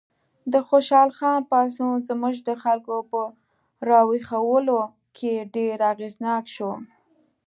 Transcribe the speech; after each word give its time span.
د 0.53 0.53
خوشحال 0.67 1.09
خان 1.17 1.39
پاڅون 1.49 1.93
زموږ 2.07 2.35
د 2.47 2.49
خلکو 2.63 2.95
په 3.11 3.21
راویښولو 3.89 4.79
کې 5.17 5.33
ډېر 5.55 5.77
اغېزناک 5.91 6.45
شو. 6.55 6.71